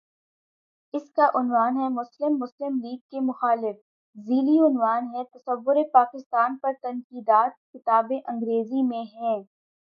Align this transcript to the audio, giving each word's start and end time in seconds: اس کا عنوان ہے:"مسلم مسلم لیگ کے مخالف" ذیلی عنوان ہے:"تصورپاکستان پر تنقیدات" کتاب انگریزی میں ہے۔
اس 0.93 1.03
کا 1.11 1.25
عنوان 1.33 1.75
ہے:"مسلم 1.77 2.37
مسلم 2.39 2.79
لیگ 2.79 2.97
کے 3.11 3.19
مخالف" 3.19 3.75
ذیلی 4.15 4.57
عنوان 4.59 5.07
ہے:"تصورپاکستان 5.15 6.57
پر 6.61 6.73
تنقیدات" 6.81 7.51
کتاب 7.73 8.11
انگریزی 8.25 8.81
میں 8.83 9.03
ہے۔ 9.15 9.37